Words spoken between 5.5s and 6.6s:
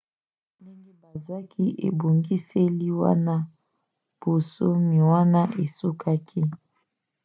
esukaki